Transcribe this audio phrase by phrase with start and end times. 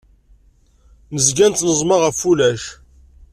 [1.13, 2.63] Nezga nettneẓma ɣef wulac.